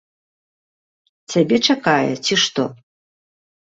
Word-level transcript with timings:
Цябе 1.35 1.57
чакае, 1.69 2.11
ці 2.27 2.43
што? 2.49 2.63